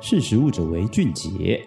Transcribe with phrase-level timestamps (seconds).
[0.00, 1.60] 识食物者为俊杰。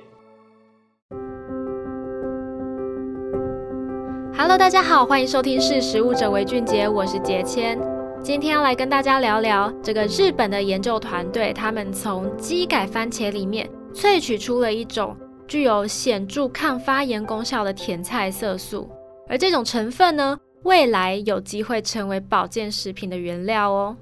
[4.34, 7.78] Hello，大家好，欢迎收听《识食物者为俊杰》，我是杰谦。
[8.24, 15.14] 今天要来跟大家聊聊这个日本的研究团队，他们从基改番茄里面萃取出了一种
[15.46, 18.90] 具有显著抗发炎功效的甜菜色素，
[19.28, 23.98] 而这种成分呢，未来有机会成为保健食品的原料哦。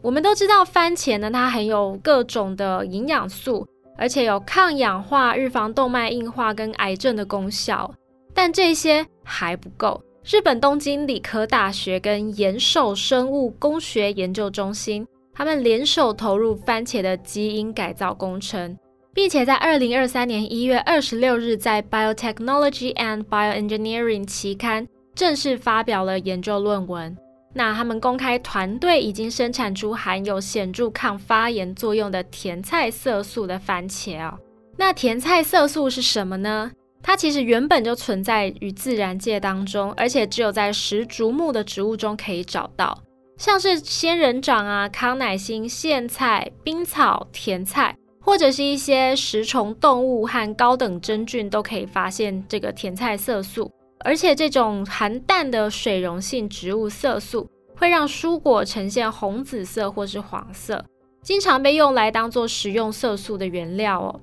[0.00, 3.66] 我们都知道番茄呢，它含有各种的营养素。
[4.02, 7.88] 而且有抗氧化、预防动脉硬化跟癌症的功效，
[8.34, 10.02] 但这些还不够。
[10.24, 18.76] 日本东京理科大学跟岩手生物工学研究中心，他们联手投入番茄的基因改造工程，
[19.14, 27.16] 并且在二零二三年一月二十六日，在《Biotechnology and Bioengineering》期刊正式发表了研究论文。
[27.54, 34.38] 那他们公开团队已经生产出含有显著抗发炎作用的甜菜色素的番茄哦。
[34.76, 36.70] 那甜菜色素是什么呢？
[37.02, 42.96] 它其实原本就存在于自然界当中，而且只有在石竹目的植物中可以找到，
[43.36, 53.70] 像是仙人掌啊、康乃馨、苋菜、冰草、甜菜，或者是一些食虫动物和高等真菌都可以发现这个甜菜色素。
[54.04, 60.84] 而且这种含氮的水溶性植物色素会让蔬果呈现红紫色或是黄色，
[61.22, 64.20] 经常被用来当做食用色素的原料哦。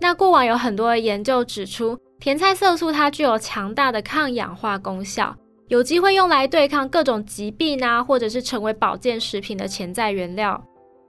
[0.00, 5.36] 那过往有很多的研究指出，甜菜色素它具有强大的抗氧化功效，
[5.68, 10.62] 有机会用来对抗各种疾病啊，或者是成为保健食品的潜在原料。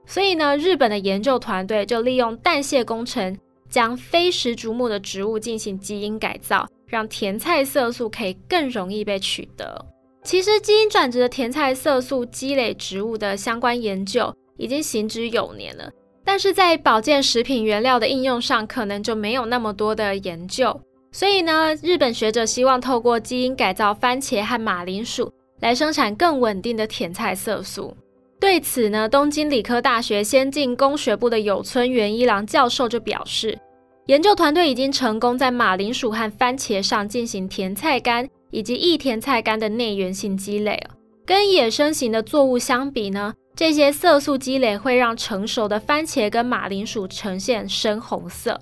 [0.06, 3.36] 所以呢，日本的研究团队就利用代谢工程，
[3.68, 6.66] 将非食竹目的植物进行基因改造。
[6.86, 9.86] 让甜菜色素可以更容易被取得。
[10.22, 15.90] 其实，基因转植的甜菜色素积累植物的相关研究已经行之有年了，
[16.24, 20.80] 但是在保健食品原料的应用上，可能就没有那么多的研究。
[21.12, 25.30] 所以呢，日本学者希望透过基因改造番茄和马铃薯
[25.60, 27.94] 来生产更稳定的甜菜色素。
[28.40, 33.58] 对此呢，东京理科大学先进工学部的有村元一郎教授就表示。
[34.06, 40.78] 研究团队已经成功在马铃薯和番茄上进行甜菜苷以及异甜菜苷的内源性积累。
[41.24, 48.60] 跟野生型的作物相比呢，这些色素积累会让成熟的番茄跟马铃薯呈现深红色。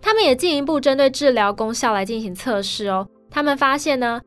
[0.00, 3.08] 他们也进一步针对治疗功效来进行测试哦。
[3.28, 4.20] 他们发现呢，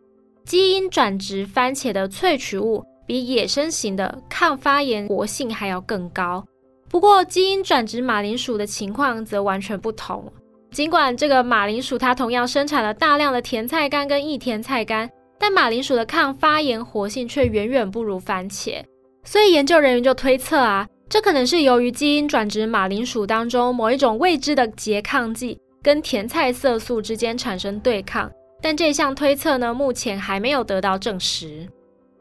[0.43, 6.45] 基因转植番茄的萃取物比野生型的抗发炎活性还要更高。
[6.89, 10.29] 不过，基因转植马铃薯的情况则完全不同。
[10.71, 18.81] 尽管这个马铃薯它同样生产了大量的甜菜苷跟异甜菜苷，但马铃薯的抗发炎活性却远远不如番茄。
[19.25, 28.31] 所以研究人员就推测啊，这可能是由于基因转植马铃薯当中某一种未知的拮抗剂跟甜菜色素之间产生对抗。
[28.61, 31.67] 但这项推测呢，目前还没有得到证实。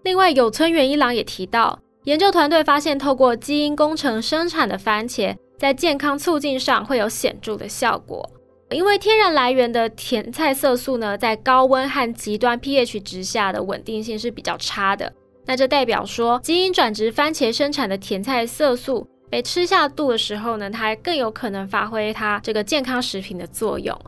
[0.02, 8.28] 另外，有村元一郎也提到，研究团队发现透过基因工程生产的番茄在健康促进上会有显著的效果。
[8.70, 15.12] 因为天然来源的甜菜色素呢，在高温和极端 pH 值下的稳定性是比较差的。
[15.44, 23.98] 那这代表说，基因转植番茄生产的甜菜色素被吃下肚的时候呢，它还更有可能发挥它这个健康食品的作用。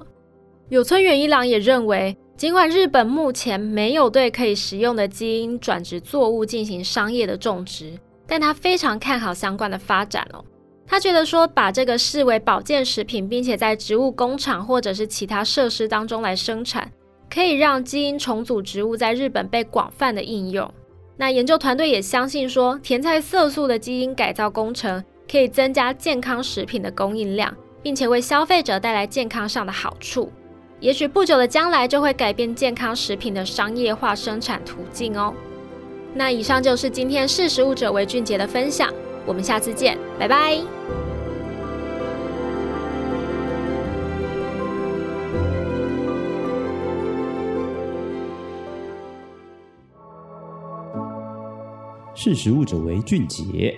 [0.68, 7.92] 有村元一郎也认为，尽管日本目前没有对可以食用的基因转植作物进行商业的种植，
[8.28, 10.44] 但他非常看好相关的发展哦。
[10.92, 16.92] 他觉得说，把这个视为保健食品，并且在植物工厂或者是其他设施当中来生产，
[17.32, 20.70] 可以让基因重组植物在日本被广泛的应用。
[21.16, 30.30] 那研究团队也相信说，甜菜色素的基因改造工程可以增加健康食品的供应量，并且为消费者带来健康上的好处。
[30.78, 35.32] 也许不久的将来就会改变健康食品的商业化生产途径哦。
[36.12, 38.92] 那以上就是今天识食物者为俊杰的分享。
[39.26, 40.58] 我们下次见，拜拜。
[52.14, 53.76] 识时务者为俊杰。